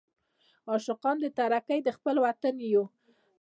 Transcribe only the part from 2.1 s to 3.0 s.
وطن یو.